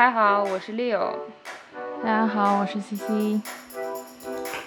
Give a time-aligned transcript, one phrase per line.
[0.00, 1.14] 家好，我是 Leo。
[2.02, 3.38] 大家好，我是 CC。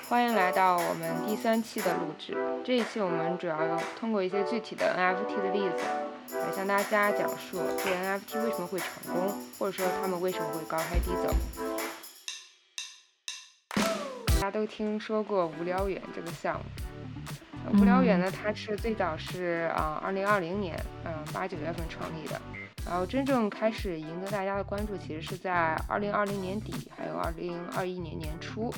[0.08, 2.38] 欢迎来到我们第三期的录制。
[2.64, 3.58] 这一期我们主要
[4.00, 11.34] 通过一些具体的 NFT 的例子，来向大家讲述这 NFT 为什么会成功，或者说他们为什么会高开低走。
[14.36, 17.80] 大家都听说过无聊猿这个项目。
[17.80, 22.40] 无聊猿呢，它是最早是啊，二零二零年，嗯，八九月份成立的。
[22.86, 28.74] 然后真正开始赢得大家的关注，其实是在二零二零年底，还有二零二一年年初。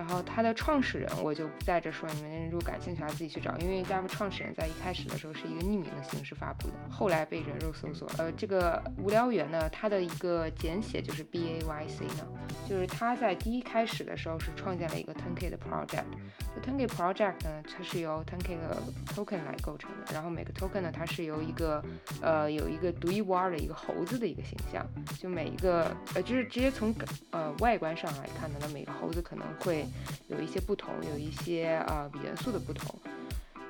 [0.00, 3.54] 然后它的创始人我就不在这说，你们如果感兴趣的话，自己去找。
[3.58, 8.10] 因为 Java 创始人在一开始的时候是一个匿名的形式发布的，后来被人肉搜索。
[8.16, 12.26] 呃，这个无聊猿呢，它的一个简写就是 B A Y C 呢，
[12.66, 16.06] 就是它在第一开始的时候是创建了一个 10K 的 project。
[16.54, 18.82] 这 10K project 呢，它是由 ten k 的
[19.14, 20.14] token 来构成的。
[20.14, 21.84] 然后每个 token 呢，它是由一个
[22.22, 24.82] 呃有一个独一无二的一个猴子的一个形象。
[25.18, 26.94] 就每一个呃，就是直接从
[27.32, 29.84] 呃外观上来看呢，那每个猴子可能会。
[30.28, 32.94] 有一些不同，有一些啊元素的不同。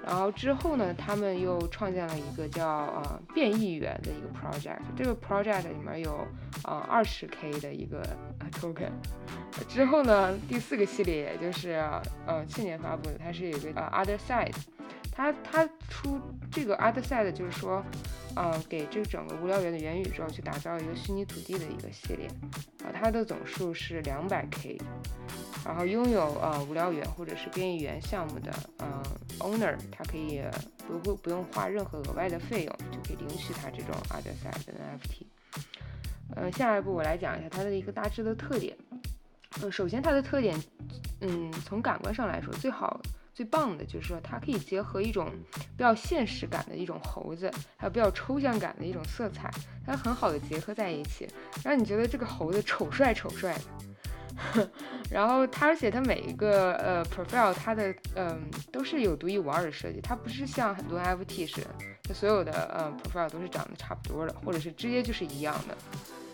[0.03, 4.81] 然后之后呢，他们又创建了一个叫呃变异元的一个 project。
[4.97, 6.27] 这个 project 里面有
[6.63, 8.03] 啊二十 K 的一个
[8.53, 8.91] token。
[9.69, 11.73] 之后呢，第四个系列也就是
[12.27, 14.55] 呃去年发布的，它是有一个呃 other side。
[15.13, 16.19] 它它出
[16.51, 17.85] 这个 other side 就是说，
[18.37, 22.27] 嗯给这整个无聊猿的元宇宙去打造一个虚拟土地的一个系列。
[22.85, 24.79] 啊，它的总数是两百 K。
[25.65, 29.03] 然后拥有呃无聊猿或者是变异猿项目的嗯
[29.41, 30.43] owner，他可以
[30.89, 35.27] 不不不用花任何额外的费用就可以领取它这种 other side 的 NFT。
[36.37, 38.75] 嗯，下一步我来讲一下它的一个大致的特点。
[39.61, 40.59] 呃，首先它的特点，
[41.21, 42.99] 嗯，从感官上来说，最好
[43.33, 45.31] 最棒的就是说它可以结合一种
[45.77, 49.51] 比较现实感的一种猴子，还有比较抽象感的一种色彩，
[49.87, 51.27] 它很好的结合在一起，
[51.65, 53.61] 让你觉得这个猴子丑帅丑帅的。
[55.11, 58.41] 然后它，而且它每一个呃 profile，它的嗯
[58.73, 61.69] 都是有独一无二的设计，它不是像很多 FT 似的，
[62.05, 65.77] 它所有的呃 profile 都是长得差不多的，或者是直接就是一样的。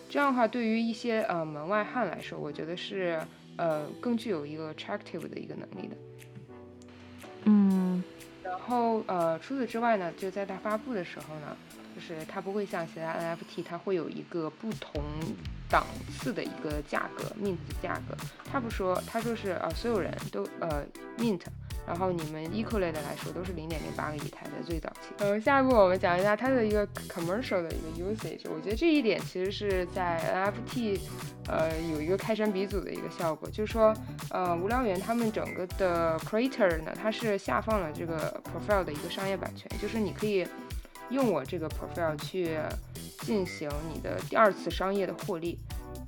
[0.09, 3.21] 这样的话，对于一些呃门外汉来说，我觉得是
[3.57, 5.97] 呃更具有一个 attractive 的一个能力的。
[7.47, 8.05] 嗯，
[8.45, 11.57] 然后呃除此之外呢，就在它发布的时候呢，
[11.95, 15.03] 就是它不会像其他 NFT，它会有一个不同。
[15.69, 15.85] 档
[16.17, 18.17] 次的一个价格，mint 的价格，
[18.49, 20.87] 他不说，他说是呃，所有人都呃
[21.19, 21.41] mint，
[21.87, 25.15] 然后你们 eq 类的来说都是零点零八个以太在最早期。
[25.19, 30.99] 嗯，下一步我们讲一下它的一个 commercial 的一个 usage，我觉得这一点其实是在 NFT
[31.49, 33.95] 呃有一个开山鼻祖的一个效果，就是说
[34.31, 40.47] 呃无聊猿他们整个的 creator 呢，它是下放了这个 profile 的一个商业版权，就是你可以。
[41.09, 42.59] 用我这个 profile 去
[43.21, 45.57] 进行你的第二次商业的获利，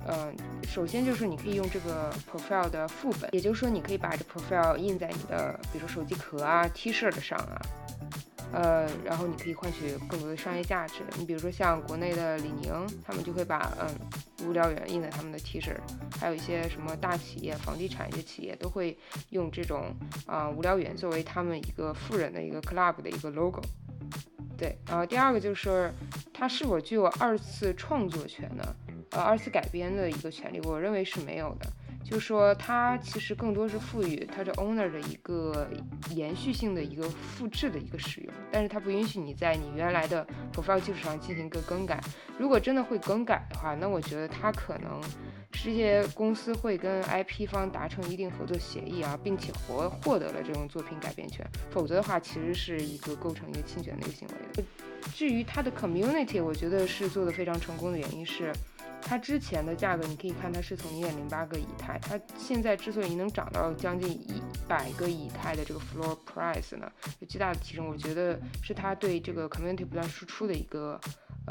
[0.07, 0.35] 嗯，
[0.67, 7.61] 首先就是你可以用这个 profile 的副本，也就是说你可以把这 profile 印在你的，比如说手机壳啊、T 恤的上啊，
[8.53, 11.03] 呃，然后你可以换取更多的商业价值。
[11.17, 13.87] 你比如说像国内的李宁，他们就会把嗯
[14.47, 15.75] 无聊猿印在他们的 T 恤，
[16.19, 18.97] 还有一些什么大企业、房地产一些企业都会
[19.29, 19.93] 用这种
[20.25, 23.61] 啊无聊猿作为他们一个富人的一个 club 的一个 logo。
[24.57, 25.93] 对，然后第二个就是
[26.33, 28.63] 它是否具有二次创作权呢？
[29.11, 31.65] 呃，二次改编的一个权利，我认为是没有的。
[32.01, 35.67] 就是说，它其实更多是赋予它的 owner 的一个
[36.15, 42.01] 延续性的一个复制的一个使用，但是它不允许你在你原来的 profile 基础上进行一个更改。
[42.37, 45.09] 如果真的会更改的话，那我觉得它可能是。
[45.51, 54.63] 这些公司会跟 IP 方达成一定合作协议啊，并且获获得了这种作品改编权，否则的话，其实是一个构成一个侵权的一个行为的。
[55.13, 58.53] 至于它的 community，我觉得是做的非常成功的原因是，
[59.01, 70.99] 它之前的价格你可以看它是从零点零八个以太，它现在之所以能涨到将近一百个以太的这个 floor price 呢，有巨大的提升，我觉得是它对这个 community 不断输出的一个。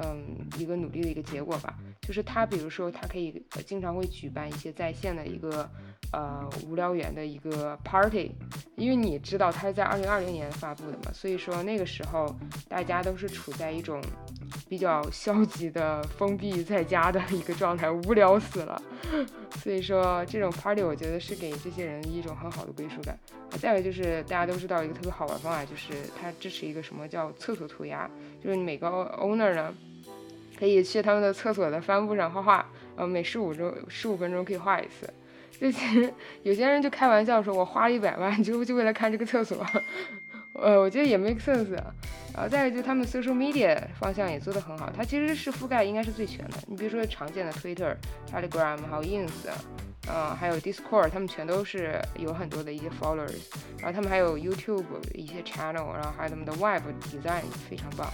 [0.00, 5.68] 嗯，一个努力的一个结果吧，就是它，比如说它可以经常会举办一些在线的一个
[6.12, 8.32] 呃无聊猿的一个 party，
[8.76, 12.34] 因为你知道它是在二零二零年发布的嘛，所以说那个时候
[12.68, 14.00] 大家都是处在一种
[14.68, 18.80] 比较消极的封闭在家的一个状态，无聊死了，
[19.62, 23.18] 所以说这种 party 我觉得是给这些人一种很好的归属感。
[23.60, 28.08] 再有就是大家都知道一个特别好玩的方法，就是它支持一个什么叫厕所涂鸦，
[28.42, 28.88] 就是每个
[29.20, 29.74] owner 呢。
[30.58, 35.08] 可以去他们的厕所的帆布上画画，呃，每十五周十五分钟可以画一次。
[35.60, 36.12] 就其实
[36.42, 39.66] 有些人就开玩笑说，我花了一百万就就为了看这个厕所。
[40.54, 41.70] 呃，我觉得也 make sense。
[42.34, 46.56] 然后再一个就是他们 social media 方向也做得很好，它其实是覆盖应该是最全的。
[46.66, 47.94] 你比如说常见的 Twitter、
[48.32, 49.30] Telegram，还有 Ins，
[50.08, 53.38] 呃，还有 Discord，他们全都是有很多的一些 followers。
[53.78, 54.84] 然后他们还有 YouTube
[55.14, 58.12] 一些 channel，然后还有他们的 web design 非常棒。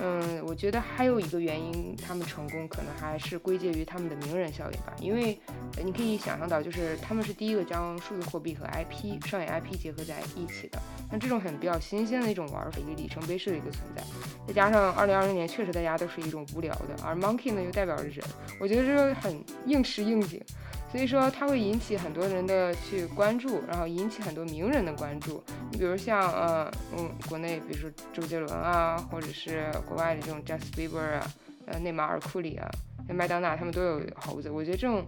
[0.00, 4.94] 嗯，我觉得还有一个原因，他们成功可能还是归结于他们的名人效应吧。
[5.00, 5.38] 因为
[5.84, 10.80] 你可以想象到，就是他们是第一个将数字货币和 IP 商业 IP 结合在一起的。
[11.10, 14.02] 那这种很比较新鲜的一种玩法，一个里程碑式的一个存在。
[14.46, 18.24] 再加上2020年确实大家都是一种无聊的，而 Monkey 呢又代表着人，
[18.60, 20.40] 我觉得这个很应时应景。
[20.90, 25.42] 所以说它会引起很多人的去关注，然后引起很多名人的关注。
[25.70, 31.30] 你比如像呃嗯国内，比如说周杰伦啊，或者是国外的这种 Justin Bieber 啊，
[31.66, 32.66] 呃内马尔库里啊，
[33.08, 34.50] 麦当娜他们都有猴子。
[34.50, 35.04] 我觉得这种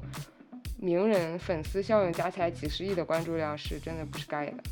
[0.78, 4.62] 名人粉丝效应加起来几十亿的关注量是真的不是盖的。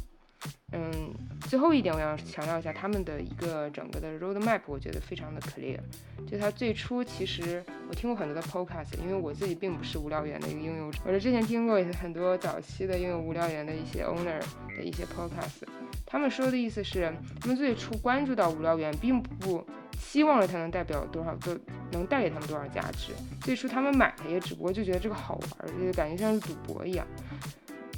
[0.73, 1.15] 嗯，
[1.49, 5.79] 最后一点我要强调一下他们的一个整个的 roadmap，我觉得非常的 clear。
[6.27, 14.39] 就它最初其实我听过很多的 podcast，因为我自己并不是无聊猿的一个应用者，我是之前听过很多早期的应用无聊猿的一些 owner
[14.77, 15.67] 的一些 podcast，
[16.05, 17.11] 他们说的意思是，
[17.41, 19.67] 他们最初关注到无聊猿，并不
[19.99, 21.59] 期望着它能代表多少个，
[21.93, 23.13] 能带给他们多少价值。
[23.41, 27.07] 最初他们买它也只不过就觉得这个好玩，就感觉像是赌博一样。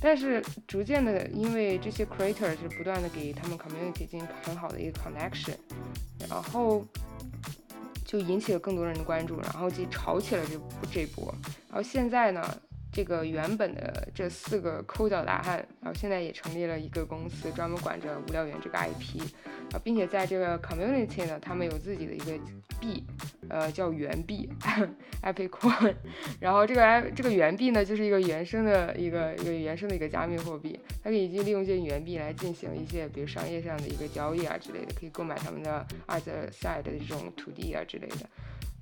[0.01, 5.55] 但是逐渐的，因为这些 creator 是不断的给他们 community 进行很好的一个 connection，
[6.29, 6.85] 然后
[8.05, 10.59] 就引起了更多人的关注，然后就炒起了这
[10.91, 11.35] 这波。
[11.69, 12.61] 然后现在呢，
[13.01, 19.23] 这个原本的这四个抠脚大汉，然后现在也成立了一个公司，专门管着无聊猿这个 IP。
[19.73, 22.39] 啊，并且在这个 community 呢，他们有自己的一个
[22.79, 23.03] 币，
[23.49, 24.47] 呃，叫原币，
[25.23, 25.95] Epic Coin。
[26.41, 38.29] 然后这个 I 这个原币呢，就是一个原生的一个一个原生的一个加密货币，它可以去利用这原币来进行一些，比如商业上的一个交易啊之类的，可以购买他们的 other side 的这种土地啊之类的。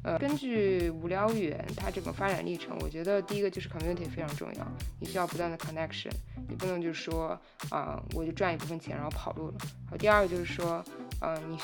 [0.05, 4.67] 呃，根据无聊猿它这个发展历程，我觉得第一个就是 community 非常重要，
[5.01, 6.13] 你需要不断的 connection，
[6.49, 7.39] 你不能就是说
[7.71, 9.55] 啊，我就赚一部分钱然后跑路了。
[9.91, 10.83] 好，第二个就是说，
[11.21, 11.59] 呃，你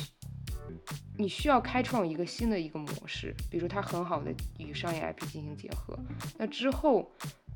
[1.17, 5.97] 你需要开创一个新的一个模式，比如它很好的与商业 IP 进行结合。
[6.37, 7.09] 那之后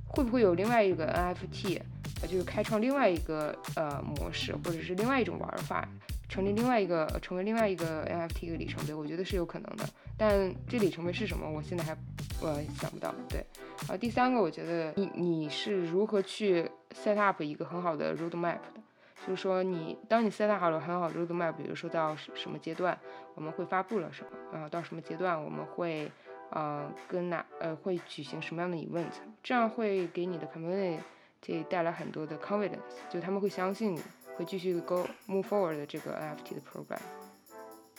[0.07, 1.81] 会不会有另外一个 NFT，
[2.23, 5.87] 呃，就是开创另外一个呃模式，或者是另外一种玩法？
[6.29, 9.85] 成立另外一个，成为另外一个 NFT 的里程碑，我觉得是有可能的。
[10.17, 11.97] 但这里程碑是什么，我现在还
[12.43, 13.15] 我想不到。
[13.29, 13.45] 对，
[13.81, 18.83] 然后第三个，我觉得你你是如何去 set up 一个很好的 roadmap 的，
[19.27, 22.99] 就是说你当你 set up 好了很好的 roadmap，比如说到什么阶段
[23.35, 26.11] 我们会发布了什么，然后到什么阶段我们会
[26.51, 34.01] 呃跟哪呃会举行什么样的 event，这样会给你的 community 带来很多的 confidence，就他们会相信你。
[34.39, 37.01] 会继续 go move forward 的这个 NFT 的 program，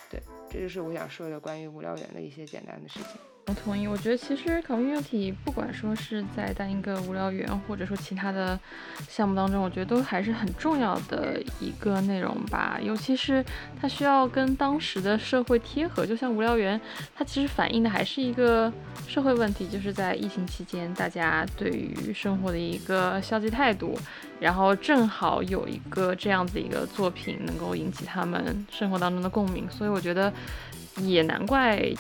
[0.10, 3.20] 对，这就是我想说的关于无聊猿的一些简单的事情。
[3.48, 8.58] 我同意，我觉得其实 community 不管说是在单一个无聊猿，或者说其他的
[9.08, 12.80] 项目当中，我觉得都还是很重要的一个内容吧。
[12.80, 13.44] 尤其是
[13.82, 16.80] 它需要跟当时的社会贴合，就像无聊猿，
[17.16, 18.72] 它其实反映的还是一个
[19.08, 23.98] 社会问题，就是在疫情期间大家对于生活的一个消极态度，
[24.40, 30.32] 然后正好有一个这样子一个作品能够引起他们生活当中的共鸣，所以我觉得
[31.02, 31.92] 也难怪。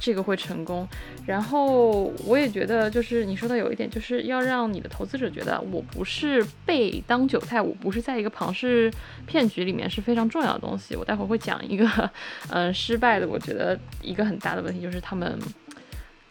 [0.00, 0.86] 这个会成功，
[1.24, 8.92] 然后我也觉得，就是你说的有一点，就是要让你的投资者觉得我不是被当韭菜，我不是在一个庞氏
[9.24, 10.94] 骗局里面是非常重要的东西。
[10.96, 12.10] 我待会儿会讲一个，
[12.50, 15.38] 嗯，失败的，我觉得一个很大的问题就是他们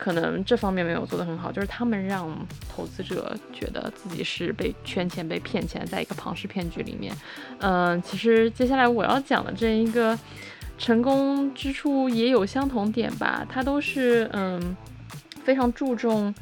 [0.04, 2.30] 可能这方面没有做得很好，就是他们让
[2.70, 7.16] 投资者觉得自己是被圈钱、被骗钱，在一个庞氏骗局里面。
[7.60, 10.20] 嗯，其实接下来我要讲的这一个。
[10.76, 14.76] 成功之处也有相同点吧，它都是嗯
[15.46, 16.34] 非常注重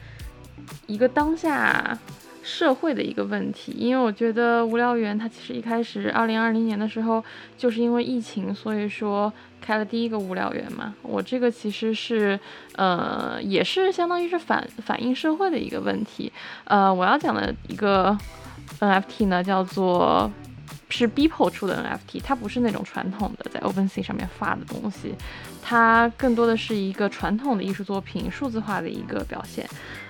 [0.88, 1.96] 一个当下
[2.44, 3.74] 社会的一个问题。
[3.78, 7.24] 因为我觉得无聊猿它其实一开始二零二零年的时候
[7.58, 10.94] 就是因为疫情，所以说开了第一个无聊猿嘛。
[11.02, 12.40] 我这个其实是
[12.76, 16.32] 呃也是相当于是反反映社会的一个问题。
[16.66, 18.18] 呃，我要讲的一个
[18.80, 20.32] NFT 呢叫做。
[20.94, 25.16] 是 Beeple 出的 NFT，它不是那种传统的在 OpenSea 上面发的东西，
[25.62, 29.66] 它更多的是一个传统的艺术作品数字化的一个表现。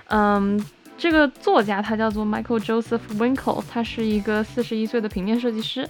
[0.08, 0.60] 嗯，
[0.98, 5.88] 这个作家他叫做 Michael Joseph Winkle，他是一个四十一岁的平面设计师，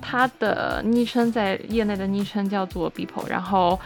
[0.00, 3.28] 他的昵称在业内的昵称叫做 Beeple。
[3.28, 3.78] 然后，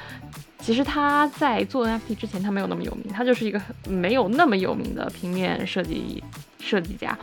[0.59, 3.59] 其实他在做 NFT 之前，他没有那么有名，他就是一个
[3.89, 6.23] 没有那么有名的平面设计
[6.61, 7.17] 设计家。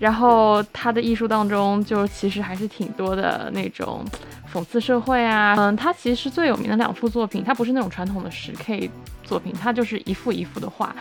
[0.00, 4.04] 然后他的艺术当中就其实还是挺多的那种
[4.52, 8.88] 讽刺社会啊，嗯，他其实最有名的两幅作品，他不是那种传统的十 K
[9.24, 10.94] 作品，他就是一幅一幅的画。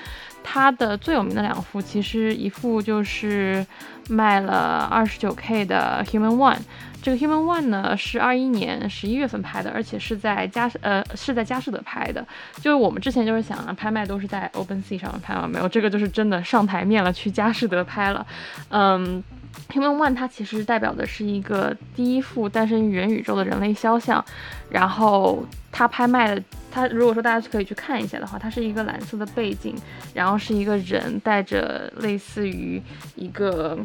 [0.50, 3.66] 他的最有名的两幅，其实一幅就是
[4.08, 6.60] 卖了二十九 K 的 Human One。
[7.02, 12.26] 这个 Human One 呢是二一年十一月份拍的，而且是在佳呃是在佳士得拍的。
[12.62, 18.26] 就是我们之前就是想啊，拍卖都是在 Open Sea 上面拍嘛，没有这个就是真的上台面了，去佳士得拍了。
[18.70, 19.22] 嗯
[19.70, 24.24] ，Human One 它其实代表的是一个第一幅诞生于元宇宙的人类肖像，
[24.70, 26.44] 然后它拍卖的。
[26.70, 29.74] 它如果说大家可以去看一下的话，它是一个蓝色的背景，
[30.14, 32.80] 然后是一个人戴着类似于
[33.16, 33.76] 一个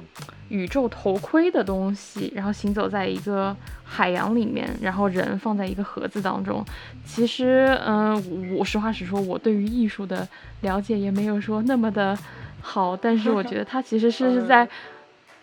[0.51, 6.63] 宇宙头盔的东西，然后行走在一个海洋里面，然后人放在一个盒子当中。
[7.07, 10.29] 其实，嗯，我实话实说，我对于艺术的
[10.61, 12.19] 了解也没有说那么的
[12.61, 14.69] 好，但是我觉得它其实是是在，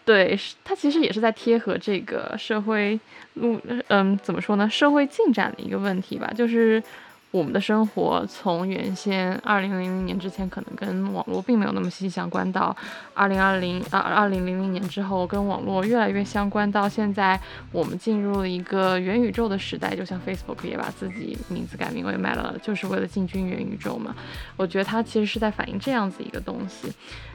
[0.10, 3.00] 对，它其实也是在贴合这个社会
[3.36, 4.68] 路，嗯，怎么说呢？
[4.68, 6.82] 社会进展的一个问题吧，就是。
[7.32, 12.76] 我们的生活从原先二零零零年之前可能跟网络并没有那么息息相关，到
[13.14, 17.40] 二零二零啊二零零零年之后跟网络越来越相关，到现在
[17.72, 24.16] 我们进入了一个元宇宙的时代，就像 Facebook 也把自己名字改名为 Meta，就是为了进军元宇宙嘛。
[24.58, 26.92] 我觉得它其实是在反映这样子一个东西。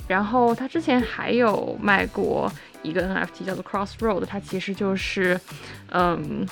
[0.08, 5.40] 然后它之前还有卖过一个 NFT 叫做 Crossroad，它其实就是
[5.90, 6.44] 嗯。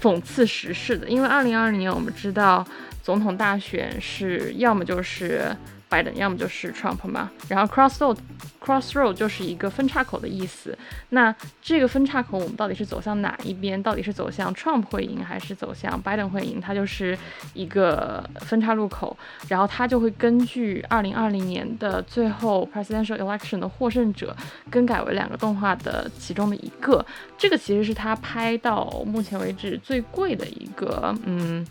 [0.00, 2.66] 讽刺时事的，因为二零二零年我们知道
[3.02, 5.56] 总统大选是要么就是
[5.88, 7.30] 拜登，要么就是 Trump 嘛。
[7.48, 8.18] 然后 Crossroad
[8.60, 10.76] Crossroad 就是一个分岔口的意思。
[11.10, 13.80] 那这个分岔口我们到底是走向哪一边？
[13.80, 16.60] 到底是走向 Trump 会赢还是走向 Biden 会赢？
[16.60, 17.16] 它就是
[17.54, 19.16] 一个分岔路口。
[19.48, 24.36] 然后它就会根据二零二零年的最后 Presidential Election 的获胜者
[24.70, 27.04] 更改为两个动画的其中的一个。
[27.38, 31.64] 这个其实是他拍到目前为止最贵的一个，嗯。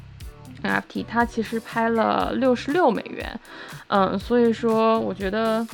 [0.66, 3.40] NFT，它其实拍了六十六美元，
[3.88, 5.66] 嗯，所以说我觉得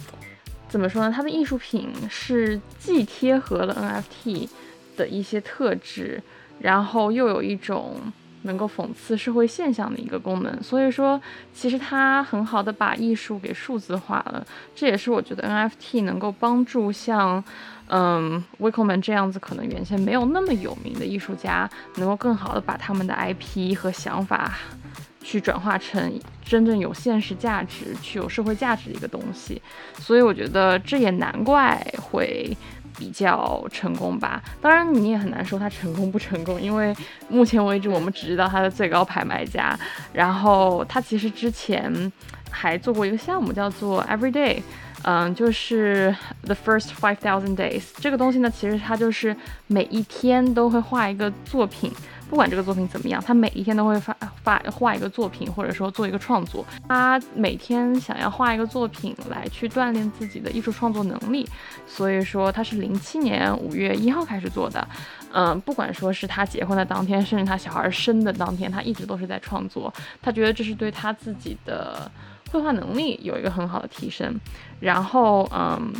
[0.67, 1.13] 怎么说呢？
[1.15, 4.47] 它的艺术品是既贴合了 NFT
[4.97, 6.21] 的一些特质，
[6.59, 7.95] 然后又有一种
[8.43, 10.63] 能够讽刺社会现象的一个功能。
[10.63, 11.21] 所以说，
[11.53, 14.45] 其实它很好的把艺术给数字化了，
[14.75, 17.43] 这也是我觉得 NFT 能够帮助像。
[17.93, 24.57] 嗯 w i c k m a n 这样子可能原先没有那么有名的艺术家，能够更好的把他们的 IP 和想法
[25.21, 29.61] 去转化成真正有现实价值、具有社会价值的一个东西。
[29.99, 32.55] 所以我觉得这也难怪会
[32.97, 34.41] 比较成功吧。
[34.59, 36.95] 当然你也很难说它成功不成功，因为
[37.29, 39.77] 目前为止我们只知道它的最高拍卖价。
[40.11, 42.11] 然后它其实之前
[42.49, 44.61] 还做过一个项目，叫做 Everyday。
[45.03, 49.35] 嗯，就是 the first five thousand days 这个东西呢，其实它就是
[49.65, 51.91] 每一天都会画一个作品，
[52.31, 56.65] 不管这个作品怎么样，他每一天都会发发画一个作品，或者说做一个创作。
[56.87, 61.45] 他每天想要画一个作品来去锻炼自己的艺术创作能力，
[61.85, 64.87] 所以说他是零七年五月一号开始做的。
[65.33, 69.93] 嗯，不管说是他结婚的当天，甚至他小孩生的当天，他一直都是在创作。
[70.21, 72.09] 他觉得这是对他自己的。
[72.51, 74.37] 绘画能力有一个很好的提升，
[74.81, 75.93] 然后嗯，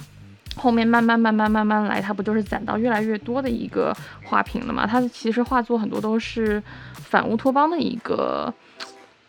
[0.56, 4.86] 后面慢慢慢慢慢慢来，他不就是攒到越来越多的一个画品了吗？
[4.86, 6.62] 他其实画作很多都是
[6.96, 8.54] 反乌托邦的一个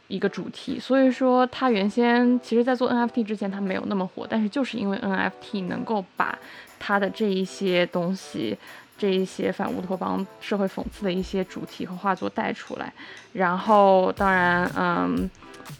[0.08, 6.36] 一个主题，所以说他原先其实在做 NFT 之前他没有那么火，但是就是因为 NFT 能够把
[6.78, 8.58] 他的这一些东西，
[8.98, 12.92] 这一些反乌托邦、社会讽刺的一些主题和画作带出来，
[13.32, 15.30] 然后当然嗯。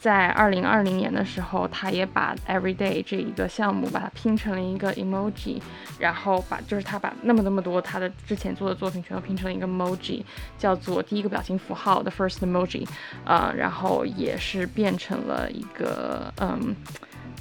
[0.00, 5.60] 在二零二零年的时候，他也把 Everyday 这一个项目把它拼成了一个 emoji，
[5.98, 10.22] 然后把就是他把那么那么多他的之前做的作品全都拼成了一个 emoji，
[10.58, 12.86] 叫做第一个表情符号的 first emoji，
[13.24, 16.74] 呃，然后也是变成了一个嗯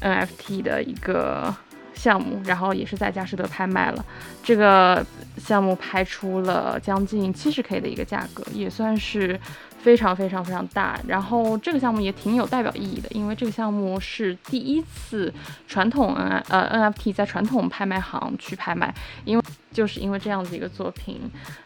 [0.02, 1.56] NFT 的一个
[1.94, 4.06] 项目，然后也是在佳士得拍卖了，
[4.44, 5.06] 这个
[5.38, 9.40] 项目拍出了将近七十 K 的一个价格，也算是。
[9.82, 15.34] 非常非常非常大，然后这个项目也挺有代表意义的，因为这个项目是第一次
[15.68, 18.94] 传统 N 呃 NFT 在传统拍卖行去拍卖，
[19.26, 21.20] 因为就是因为这样子一个作品，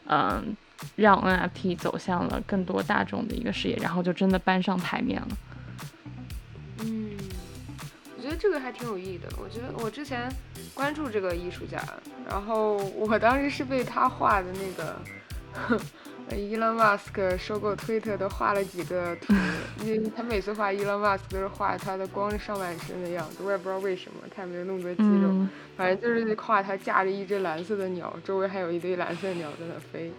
[0.08, 0.56] 嗯，
[0.96, 5.28] 让 NFT 走向了更多大众的一个视野，然后就真的搬上台面了。
[6.80, 7.12] 嗯，
[8.18, 9.28] 我觉得这个还挺有意义的。
[9.38, 10.32] 我觉得我之前
[10.74, 11.84] 关注这个艺术家，
[12.30, 15.80] 然后我当时是被他画的那个。
[16.32, 19.34] 伊隆马斯克收购推特都画了几个图，
[19.84, 30.12] 因为他每次画伊隆马斯克都是画他的光着上半身的样子，我也不知道为什么，他也没有那么多肌肉，反正就是画他架着一只蓝色的鸟，周围还有一堆蓝色的鸟在那飞。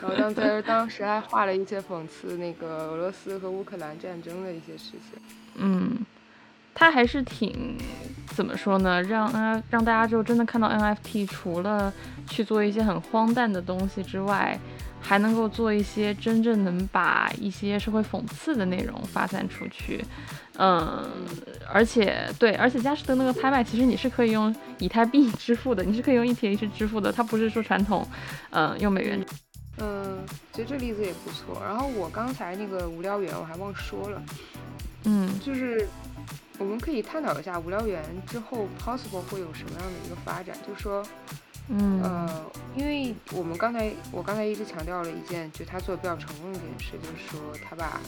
[0.00, 5.22] 然后当时 当时还画了一些讽刺那个俄罗斯和乌克兰战争的一些事情。
[5.56, 6.04] 嗯，
[6.74, 7.78] 他还是挺
[8.28, 9.00] 怎么说呢？
[9.02, 11.92] 让啊让大家就真的看到 NFT，除了
[12.28, 14.58] 去做一些很荒诞的东西之外，
[15.00, 20.04] 还能够做一些真正能把一些社会讽刺的内容发散出去。
[20.56, 21.04] 嗯，
[21.72, 28.06] 而且对，而且佳士得那个拍卖，其实你是可以用以太币 支付的，你是可以用 ETH 支付的，它不是说传统，
[28.50, 29.24] 嗯，用美元。
[29.78, 30.18] 嗯，
[30.52, 31.60] 其实这例子也不错。
[31.64, 34.22] 然后我刚才那个无聊猿我还忘说了，
[35.04, 35.88] 嗯，就是
[36.58, 41.04] 我们可以探讨一下无聊猿之后 possible 会有什么样的一个发展，就是说，
[41.68, 42.46] 嗯，呃，
[42.76, 48.00] 因为我们刚才我刚才一直强调了一件，就他做的比较成功的一件事，就是说他把。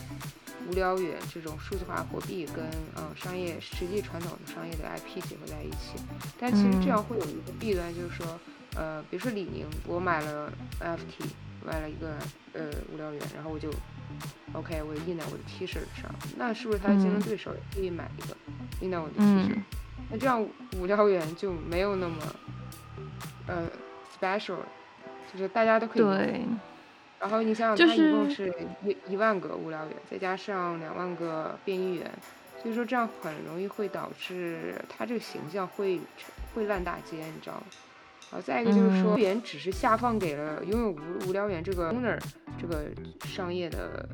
[0.67, 2.65] 无聊猿这种数字化货币跟
[2.97, 6.03] 嗯商业实际传统的商业的 IP 结合在一起，
[6.37, 8.37] 但其实这样会有一个弊端，就是说，
[8.75, 10.51] 呃，比如说李宁，我买了
[10.81, 11.29] NFT，
[11.63, 12.17] 买了一个
[12.51, 13.69] 呃无聊猿，然后我就
[14.53, 18.35] OK，我印在我的 T 恤上，那是不是他的竞争对手也可以买一个
[18.81, 19.57] 印在我的 T 恤？
[20.09, 20.45] 那这样
[20.77, 22.15] 无聊远就没有那么
[23.47, 23.67] 呃
[24.19, 24.59] special，
[25.31, 26.01] 就是大家都可以。
[26.01, 26.45] 对
[27.19, 32.11] 然后你想想，它一共是一一万个无聊猿，再加上两万个变异猿，
[32.61, 35.99] 所以说这样很容易会导致它这个形象会
[36.53, 37.63] 会烂大街，你知道吗？
[38.29, 42.19] 然后再一个就是说，园只是下放给了拥有无无聊猿这个 owner
[42.59, 42.91] 这个
[43.25, 44.07] 商业的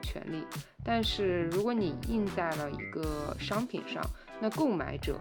[0.00, 0.44] 权利，
[0.84, 4.00] 但是如果你印在了一个商品上，
[4.40, 5.20] 那购买者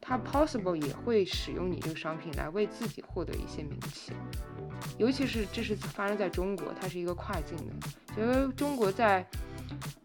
[0.00, 4.12] 他 possible 也会使用你这个商品来为自己获得一些名气。
[4.98, 7.72] 尤其是这是发生在中国，它是一个跨境的，
[8.16, 9.26] 因为中国在。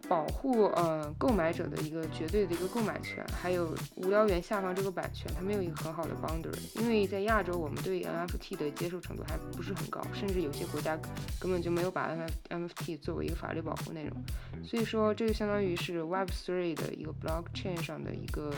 [0.08, 6.82] 保护呃购买者的一个绝对的一个购买权，还有无聊猿下方这个版权，它没有一个很好的 boundary。
[6.82, 10.98] 因为在亚洲，我们对 NFT 的接受程度还不是很高，甚至有些国家
[11.40, 12.12] 根本就没有把
[12.50, 14.24] NFT 作为一个法律保护内容。
[14.64, 18.52] 所以说，这就相当于是 Web3 的一个 blockchain 上的一个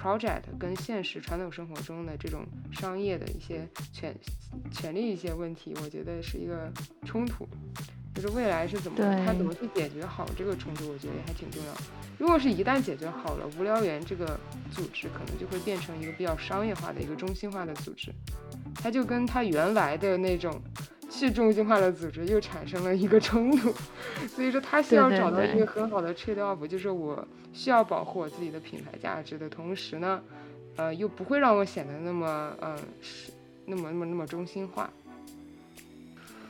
[0.00, 4.14] project，跟现实传统生活中的这种商业的一些权
[4.70, 6.72] 权利一些问题，我觉得是一个
[7.04, 7.46] 冲突。
[8.14, 11.72] 就是未来是怎么，他怎么去解决好这个冲突，我觉得也还挺重要。
[12.18, 14.38] 如果是一旦解决好了，无聊猿这个
[14.70, 18.12] 组织可能就会变成一个比较商业化的一个中心化的组织，
[18.76, 20.60] 它就跟它原来的那种
[21.10, 23.72] 去中心化的组织又产生了一个冲突。
[24.28, 30.22] 所以说，他需要找到一个很好的 trade off，就是我需要保护我自己的品牌价值的同时呢，
[30.76, 33.32] 呃，又不会让我显得那么，嗯，是
[33.66, 34.88] 那么那么那么中心化。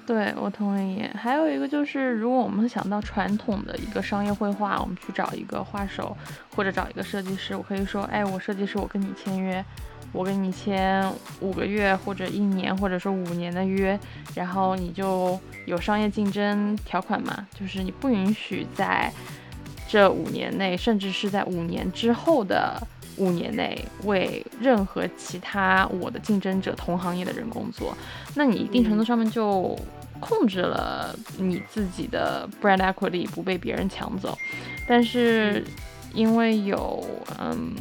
[0.04, 1.08] 对，我同意。
[1.14, 6.16] 还有一个就是，如果我们想到传统的一个商业绘画，我们去找一个画手
[6.56, 9.64] 或者找一个设计师，我可以说，哎，我设计师，我跟你签约，
[10.12, 11.08] 我跟你签
[11.40, 13.98] 五个月或者一年或者说五年的约，
[14.34, 19.12] 然后你就有商业竞争条款嘛，就是你不允许在
[19.88, 22.76] 这五年内，甚至是在五年之后的。
[23.16, 27.96] 五年内为任何其他我的竞争者同行业的人工作，
[28.34, 29.78] 那你一定程度上面就
[30.18, 34.36] 控制了你自己的 brand equity 不被别人抢走。
[34.88, 35.64] 但是
[36.14, 37.04] 因为有
[37.38, 37.74] 嗯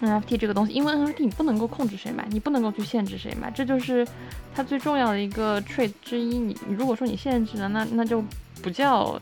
[0.00, 4.06] NFT 这个东西，因为 NFT 你不能够控制谁买，你不能够去限制谁买，这就是
[4.54, 6.38] 它最重要的一个 trait 之一。
[6.38, 8.22] 你你如果说你限制了，那那就
[8.62, 9.20] 不叫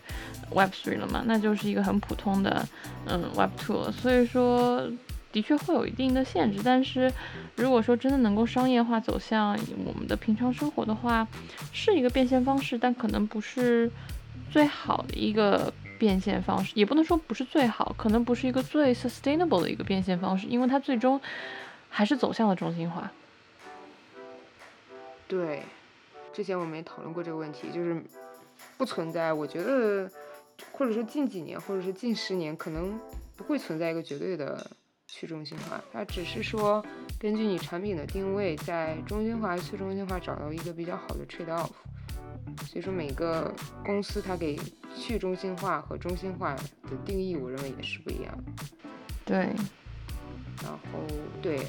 [0.53, 2.67] Web3 了嘛，那就是一个很普通的
[3.07, 3.93] 嗯 Web2 了。
[3.93, 4.83] 所以说。
[5.35, 7.13] 的确会有一定的限制，但是
[7.57, 11.27] 如果说真的能够商业化走向我们的平常生活的话，
[11.73, 13.91] 是一个变现方式，但可能不是
[14.49, 21.21] 最好的一个变现方式，也不能说不是最好，可能不是一个最 sustainable 的一个变现方式，因为它最终
[21.89, 23.11] 还是走向了中心化。
[25.27, 25.63] 对，
[26.33, 28.01] 之前我们也讨论过这个问题，就是
[28.77, 30.09] 不存在，我觉得
[30.71, 32.97] 或者说近几年，或者是近十年，可能
[33.37, 34.65] 不会存在一个绝对的。
[35.17, 36.85] 去中心化，它只是说
[37.21, 41.71] 根据你产品的定位，在中心化、去中心化找到一个比较好的 trade off。
[42.67, 44.59] 所以说每个公司它给
[44.97, 48.65] 去中心化和中心化的定义，我认为也是不一样的。
[49.25, 49.37] 对。
[50.63, 50.79] 然后
[51.41, 51.61] 对，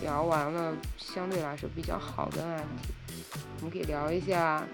[0.00, 4.66] 聊完了相对来说比较好的 NFT，我们可以聊一下，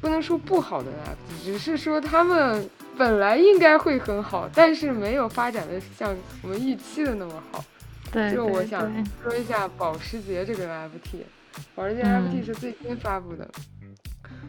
[0.00, 2.70] 不能说不好的 NFT，只是说他们。
[3.00, 7.64] 本来应该会很好，但是没有发展的像我们预期的那么好。
[8.12, 11.22] 对，就我想说一下保时捷这个 NFT，
[11.74, 13.48] 保时捷 NFT 是最新发布的。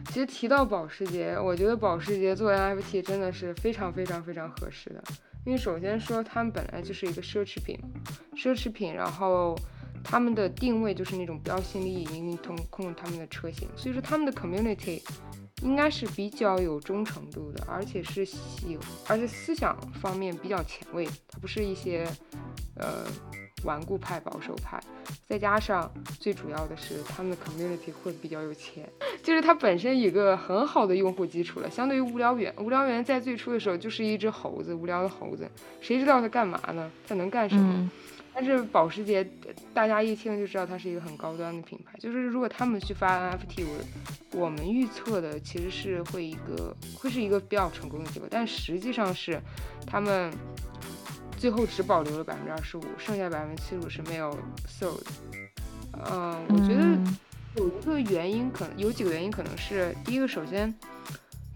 [0.08, 5.02] 其实提到保时捷，我觉得保时捷做 NFT 真的是非常非常非常合适的，
[5.46, 7.78] 因为首先说他们本来就是一个奢侈品，
[8.36, 9.58] 奢侈品，然后
[10.04, 15.00] 他们的定位就是那种标新立异，因为通控他们的车型，所以说他们的 community
[15.62, 22.06] 应该是比较有忠诚度的，而且是喜，而且思想方面比较前卫，它不是一些
[22.76, 23.06] 呃。
[23.64, 24.80] 顽固派、保守派，
[25.26, 28.88] 再加上最主要的是他们的 community 会比较有钱，
[29.22, 31.70] 就是它本身一个很好的用户基础了。
[31.70, 35.48] 相对于无聊猿，无聊猿在最初的时候就是一只猴子，无聊的猴子，
[35.80, 36.90] 谁知道它干嘛呢？
[37.06, 37.90] 它能干什么？
[38.34, 39.22] 但是保时捷，
[39.74, 41.98] 大家一听就知道它是一个很高端的品牌。
[41.98, 49.40] 就是如果他们去发 NFT，我我们预测的其实是会一个会是一个比较成功的结果，但实际上是
[49.86, 50.32] 他们。
[51.42, 54.30] 最后只保留了百分之二十五，剩下百分之七十五是没有
[54.68, 55.02] sold。
[56.08, 56.96] 嗯，我觉得
[57.56, 60.72] 有一个原因，可能有几个原因，可能是第一个，首先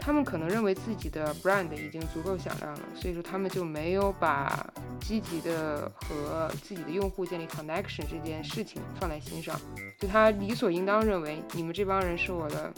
[0.06, 4.64] 他们可能认为自己的 brand 已经足够响亮了，所以说他们就没有把
[5.00, 9.60] 积极的和自己的用户建立 connection 这件事情放在心上，
[9.98, 12.72] 就他理所应当认为你们这帮人是我的。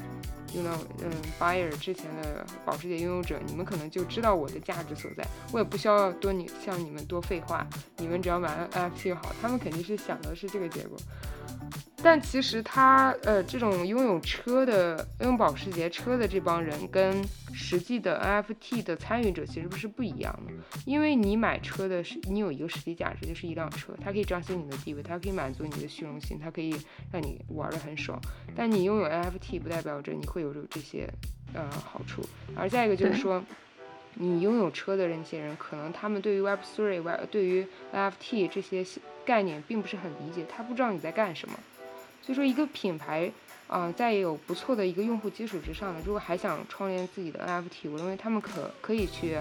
[0.54, 0.70] 用到
[1.04, 7.66] 嗯，buyer 之前的保时捷拥有者，你们可能就知道我的价值所在，我也不需要多你向你们多废话，
[7.98, 10.96] 你们只要买 NFT 就好，他们肯定是想的是这个结果。
[12.00, 20.52] 但其实他呃，这种拥有车的、拥有保时捷车的这帮人，跟实际的 NFT 的参与者其实不是不一样的。
[20.86, 26.70] 因为你买车的是你有一个实体价值，就是一辆车，它可以彰显你的地位，它可以满足你的虚荣心，它可以
[27.10, 28.18] 让你玩的很爽。
[28.54, 31.12] 但你拥有 NFT 不代表着你会有这些
[31.52, 32.22] 呃好处。
[32.54, 33.44] 而再一个就是说，
[34.14, 38.86] 你拥有车的那些人，可能他们对于 Web3、Web 对于 NFT 这些
[39.26, 41.58] 概念并不是很理解，他不知道你在干什么。
[42.28, 43.32] 所以说，一个品牌，
[43.68, 49.38] 啊，在有不错的一个用户基础之上呢，如果还想创建自己的 NFT，我认为他们可可以去，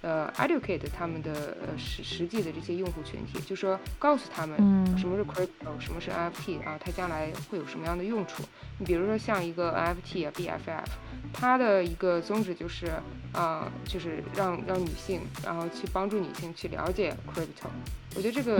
[0.00, 4.56] 呃，educate 他们的呃实实际的这些用户群体，就说告诉他们
[4.96, 8.42] 什么是 crypto，什么是 NFT 啊，它将来会有什么样的用处。
[8.78, 10.88] 你比如说像一个 NFT 啊，BFF，
[11.34, 12.86] 它的一个宗旨就是，
[13.32, 17.68] 啊，就是让让女性，然后去帮助女性去了解 crypto。
[18.14, 18.56] 我觉得这个，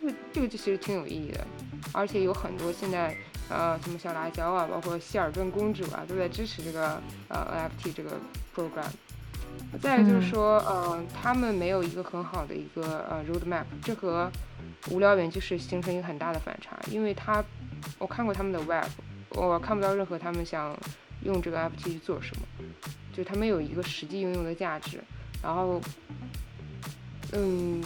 [0.00, 1.46] 这个这个就其实挺有意义的。
[1.92, 3.16] 而且有很多现在，
[3.48, 8.12] 呃，什么小辣椒啊，包括希尔顿公主啊，都在支持这个呃 NFT 这个
[8.54, 8.90] program。
[9.80, 14.30] 再就是说，呃，他们没有一个很好的一个呃 roadmap，这和
[14.90, 16.76] 无聊猿就是形成一个很大的反差。
[16.90, 17.44] 因为他，
[17.98, 18.88] 我看过他们的 web，
[19.30, 20.76] 我看不到任何他们想
[21.22, 22.42] 用这个 NFT 去做什么，
[23.12, 25.00] 就他们有一个实际应用的价值。
[25.40, 25.80] 然后，
[27.32, 27.82] 嗯。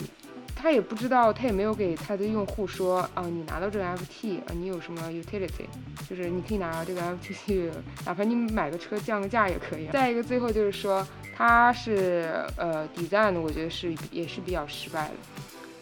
[0.61, 5.67] 他也不知道，他也没有给他的用户说啊，你拿到这个 FT 啊，你有什么 utility，
[6.11, 7.71] 就是你可以拿到这个 FT 去，
[8.05, 9.87] 哪怕你买个车降个价也可以。
[9.93, 15.15] 再一个，最后就是说，他是呃 design，我觉得是也是比较失败的。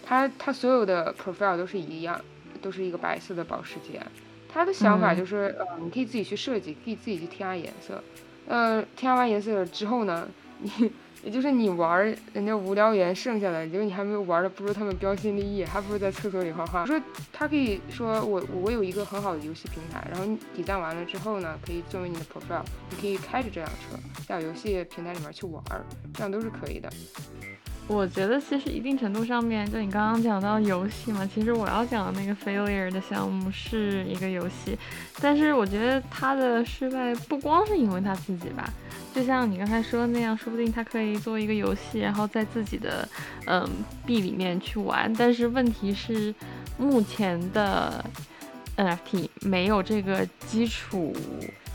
[0.05, 2.21] 他他所有的 profile 都是一样，
[2.61, 4.03] 都是一个白色的保时捷。
[4.53, 8.05] 他的想法就是，呃，你可以自己去设计，可以自己去添加颜色。
[8.47, 10.29] 呃，添加完颜色之后呢，
[10.61, 10.71] 你。
[11.27, 16.87] 也就是你玩人家无聊猿剩下的，结果你还没有玩的，不如他们标新立异，还不如在厕所里画画。
[16.87, 25.61] 说他可以说我我有一个很好的游戏平台，然后你点赞完了之后呢，可以作为你的 profile，你可以开着这辆车在游戏平台里面去玩，
[26.15, 26.89] 这样都是可以的。
[27.89, 34.77] 我觉得其实一定程度上面，就你刚刚讲到游戏嘛，其实我要讲的那个 failure 的项目是一个游戏，
[35.21, 38.69] 但是我觉得他的失败不光是因为他自己吧，
[39.15, 43.09] 就像你刚才说的那样，说不定他可以做一个游戏，然后在自己的
[43.47, 43.65] 嗯
[44.05, 46.35] 币里面去玩，但是问题是
[46.77, 48.05] 目前的
[48.77, 51.15] NFT 没有这个基础。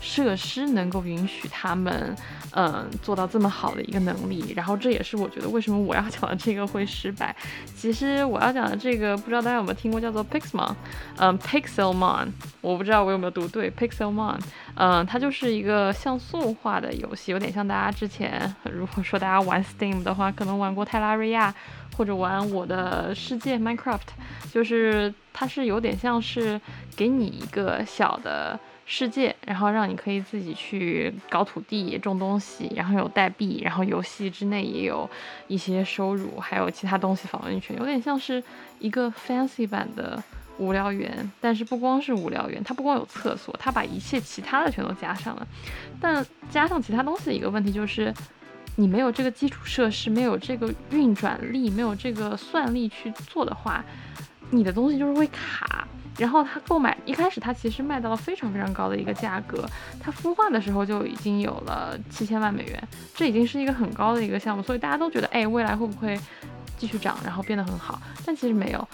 [0.02, 2.14] 设施能够允许他们，
[2.50, 7.34] 嗯，做到这么好的一个能力，然后这也是我觉得为什么我要讲的这个会失败。
[7.76, 10.74] 其实我要讲的这个，不知道大家有没有听过，叫做 Pixmon，
[11.18, 12.28] 嗯，Pixelmon，
[12.60, 14.40] 我不知道我有没有读对，Pixelmon，
[14.74, 21.54] 嗯，它就是一个像素化的游戏，有点像大家之前如果说大家玩 Steam 的话，可能玩过泰拉瑞亚
[21.96, 24.00] 或者玩我的世界 Minecraft，
[24.52, 26.60] 就是它是有点像是
[26.96, 28.58] 给你一个小的。
[28.84, 35.08] 世界，然后让你可以自己去搞土地、种东西，然后有代币，然后游戏之内也有
[35.46, 38.42] 一些收入，还有其他东西访问权，有点像是
[38.80, 40.22] 一个 fancy 版的
[40.58, 41.30] 无聊园。
[41.40, 45.46] 但是不光是无聊园，它不光有厕所，它把一切其他的全都加上了。
[46.00, 48.12] 但加上其他东西的一个问题就是，
[48.76, 53.82] 你没有这个基础设施，没有这个运转力，没有这个算力去做的话，
[54.50, 55.86] 你的东西就是会卡。
[56.18, 59.64] 然后他购买一开始他其实卖到了非常非常高的一个价格，
[60.00, 66.18] 他孵化的时候就已经有了七千万美元，这已经是一个很高的一个项目，所以大家都觉得，哎，未来会不会
[66.76, 68.00] 继续涨，然后变得很好？
[68.24, 68.88] 但其实没有。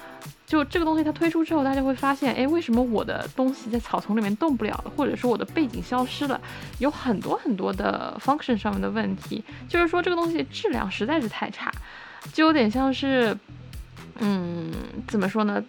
[0.47, 6.41] 就这个东西它推出之后，大家会发现，哎，为什么我的东西在草丛里面动不了，或者说我的背景消失了，
[6.79, 11.71] 有很多很多的 function 上面的问题，就是说这个东西质量实在是太差，
[12.33, 13.37] 就有点像是，
[14.21, 14.73] 嗯，
[15.07, 15.63] 怎么说呢？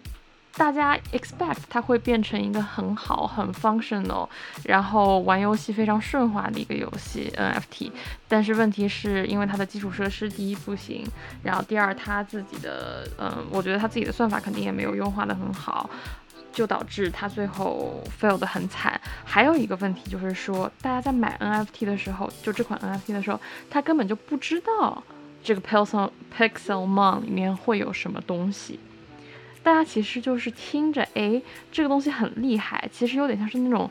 [0.56, 4.28] 大家 expect 它会变成一个很好、很 functional，
[4.64, 7.90] 然后玩游戏非常顺滑的一个游戏 NFT。
[8.28, 11.06] 但是问题是因为它的基础设施第一不行，
[11.42, 15.88] 然后第二它自己的，嗯，我觉得它自己的算法肯定也没有优化的很好，
[16.52, 19.00] 就导致它最后 fail 的很惨。
[19.24, 25.02] 还有一个问题就是说，大家在买 NFT 的时候，就这款 NFT 的时候，他根本就不知道
[25.42, 28.78] 这个 Pixel Pixelmon 里面会有什么东西。
[29.62, 33.90] 大家其实就是听着，哎，这个东西很厉害，其实有点像是那种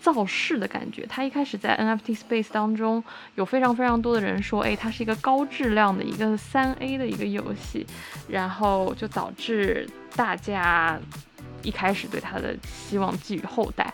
[0.00, 1.04] 造势的感觉。
[1.08, 3.02] 它一开始在 NFT space 当中
[3.34, 7.84] 有非常非常多的人说，哎，它是一个高质量的一个三 A 的一个游戏，
[8.28, 10.98] 然后就导致大家
[11.62, 13.92] 一开始对它的期望寄予厚待。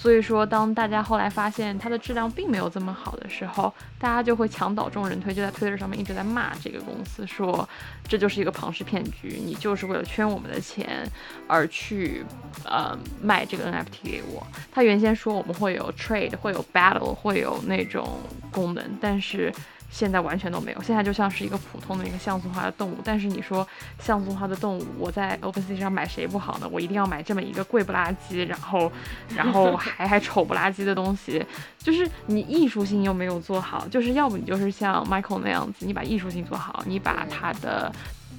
[0.00, 7.68] 所以说，当大家后来发现它的质量并没有这么好的时候，大家就会墙倒众人推，就在推特上面一直在骂这个公司，说
[8.08, 11.06] 这就是一个庞氏骗局，你就是为了圈我们的钱
[11.46, 12.24] 而去
[12.64, 14.46] 呃卖这个 NFT 给我。
[14.72, 19.52] 他原先说我们会有 trade，会有 battle，会有那种功能，但是。
[19.90, 22.98] 现在完全都没有，现在就像是一个普通的一个像素化的动物。
[23.04, 23.66] 但是你说
[23.98, 26.68] 像素化的动物，我在 OpenSea 上买谁不好呢？
[26.70, 28.90] 我一定要买这么一个贵不拉几，然后，
[29.34, 31.44] 然后还还丑不拉几的东西，
[31.78, 37.92] 就是你艺术性又没有做好，就是要不你就是像 Michael 那样子，你把艺术性做好，你把它的。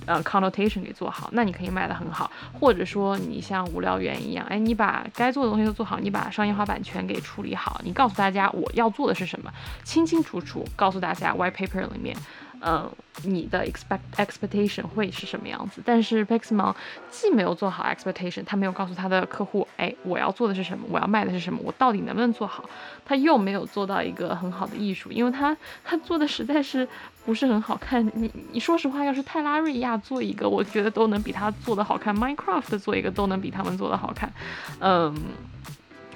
[0.06, 2.30] 呃，connotation 给做好，那你可以卖得很好。
[2.60, 9.52] 或者说，你像无聊猿一样，哎，你把该做的东西都做好，你把商业化版权给处理好，你告诉大家我要做的是什么，
[9.84, 12.16] 清清楚楚告诉大家 white paper 里面。
[12.64, 12.90] 嗯，
[13.24, 15.82] 你的 expect expectation 会是什么样子？
[15.84, 16.76] 但是 Pixmon
[17.10, 22.70] 既没有做好 expectation，他没有告诉他的客户，哎，我要做的是什么，我要卖的是什么，我到底能不能做好？
[23.04, 26.88] 他又没有做到一个很好的艺术，因为他他做的实在是
[27.26, 28.06] 不是很好看。
[28.14, 34.32] 你你说实话，要是泰拉瑞亚做一个，我觉得都能比他做的好看；Minecraft 做一个都能比他们做的好看。
[34.80, 35.16] 嗯，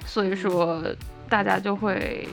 [0.04, 0.80] 所以说
[1.28, 2.28] 大家就会。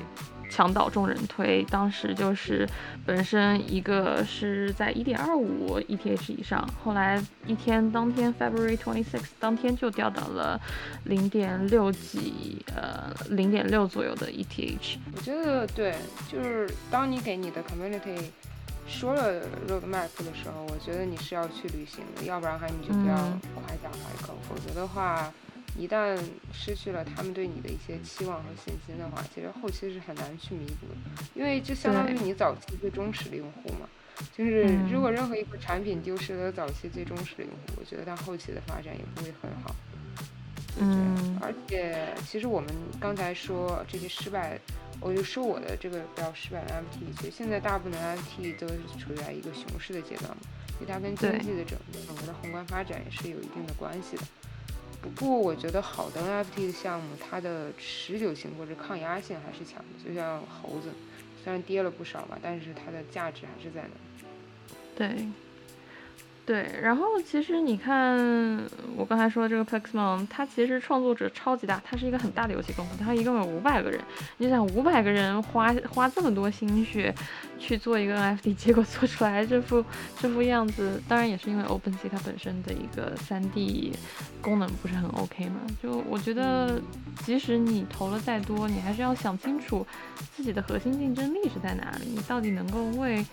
[0.54, 2.70] 墙倒众人推，当时就是
[3.08, 10.62] 本身一个是在一点二五 ETH 以上，后来一天当天 February twenty six 当天就掉到了
[11.06, 14.98] 零点六几，呃，零点六左右的 ETH。
[15.16, 15.96] 我觉得对，
[16.32, 18.30] 就是当你给你的 community
[18.88, 23.16] 说了 roadmap 的时候，我觉得你是要去旅行的，要不然的话你就不要
[23.56, 25.34] 夸奖海口，否则的话。
[25.78, 26.18] 一旦
[26.52, 33.88] 失去了他们对你的一些期望和信心的话，其实后期是很难去弥补的，因为这相当于你早期最忠实的用户嘛。
[34.38, 39.76] 就是如果任何一个产品丢失了早期最忠实的用户，我觉得它后期的发展也不会很好。
[40.80, 41.38] 嗯。
[41.42, 44.58] 而且，其实我们刚才说这些失败，
[45.02, 50.38] 我就说我的这个比较失败的 NFT，其实现在大部分的 NFT 都是处在一个熊市的阶段嘛，
[50.78, 54.24] 所以它跟经济的整整个的宏观发展也是有一定的关系的。
[55.04, 60.08] 不过我觉得好的 NFT 的项目，它的持久性或者抗压性还是强的。
[60.08, 60.90] 就像猴子，
[61.44, 64.28] 虽然跌了不少吧，但是它的价值还是在那。
[64.96, 65.28] 对。
[66.46, 68.60] 对，然后其实你看，
[68.98, 73.98] 我刚才说的这个 Pixmon，它其实创作者超级大，它是一个很大的游戏公司，它一共有五百个人。
[74.40, 77.16] 你想，五百个人花花这么多心血
[77.58, 79.86] 去做一个 NFT， 结果做出来这副
[80.20, 83.94] 这副样子，当然也是因为 OpenSea 它本身的一个 3D
[84.42, 85.62] 功能不是很 OK 嘛。
[85.82, 86.78] 就我觉得，
[87.24, 89.88] 即使你投了再多，你还是要想清楚
[90.36, 93.26] 自己的核心竞争力是在哪里，你到底能够为。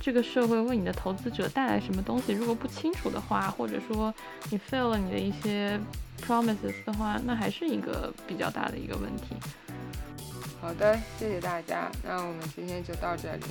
[0.00, 2.32] 这个社会为你的投资者带来什么东西？
[2.32, 4.14] 如果不清楚的话，或者说
[4.50, 5.78] 你 fail 了你的一些
[6.26, 9.34] promises 的话，那还是一个比较大的一个问题。
[10.60, 13.44] 好的，谢谢大家，那我们今天就到这里。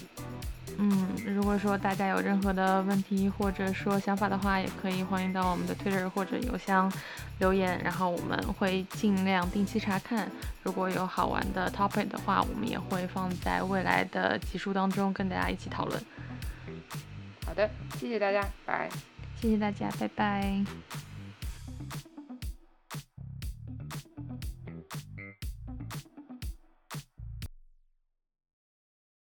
[0.80, 6.92] 嗯，如果说大家有任何的问题或者说想法的话，也可以欢迎到我们的 Twitter 或者邮箱
[7.40, 10.30] 留言，然后我们会尽量定期查看。
[10.64, 16.00] 如果有好玩的 topic 的话，我们也会放在未来的集数当中跟大家一起讨论。
[17.48, 18.90] 好的，谢谢大家，拜。
[19.40, 20.64] 谢谢大家，拜拜。